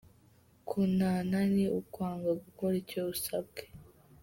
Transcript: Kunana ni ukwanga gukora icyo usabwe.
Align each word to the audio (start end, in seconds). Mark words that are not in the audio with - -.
Kunana 0.67 1.37
ni 1.53 1.65
ukwanga 1.79 2.29
gukora 2.43 2.73
icyo 2.81 3.01
usabwe. 3.13 3.61